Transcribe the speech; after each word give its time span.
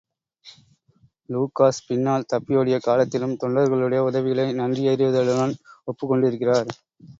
Lucas 1.29 1.79
பின்னால் 1.87 2.25
தப்பியோடிய 2.33 2.79
காலத்திலும் 2.79 3.37
தொண்டர்களுடைய 3.43 4.01
உதவிகளை 4.09 4.47
நன்றியறிதலுடன் 4.53 5.55
ஒப்புக்கொண்டிருக்கிறார். 5.87 6.69